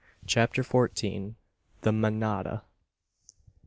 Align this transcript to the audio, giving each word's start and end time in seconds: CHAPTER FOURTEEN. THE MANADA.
CHAPTER 0.25 0.63
FOURTEEN. 0.63 1.35
THE 1.81 1.91
MANADA. 1.91 2.63